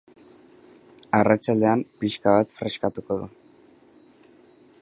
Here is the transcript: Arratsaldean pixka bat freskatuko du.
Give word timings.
Arratsaldean 1.19 1.85
pixka 1.99 2.35
bat 2.39 2.57
freskatuko 2.61 3.19
du. 3.21 3.29